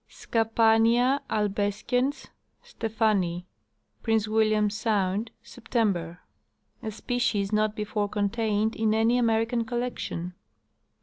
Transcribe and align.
Scapania 0.09 1.21
albescens, 1.29 2.29
Stephani. 2.63 3.45
Prince 4.01 4.27
William 4.27 4.71
sound, 4.71 5.29
September. 5.43 6.21
A 6.81 6.89
species 6.89 7.53
not 7.53 7.75
before 7.75 8.09
contained 8.09 8.75
in 8.75 8.95
any 8.95 9.19
American 9.19 9.63
collection. 9.63 10.33